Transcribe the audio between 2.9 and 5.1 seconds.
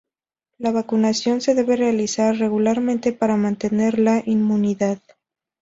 para mantener la inmunidad.